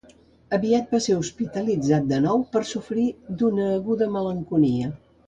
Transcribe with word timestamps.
Aviat 0.55 0.95
va 0.95 1.01
ser 1.07 1.17
hospitalitzat 1.17 2.07
de 2.11 2.19
nou 2.23 2.41
per 2.55 2.63
sofrir 2.73 3.05
d'una 3.43 3.69
aguda 3.75 4.09
malenconia 4.17 4.91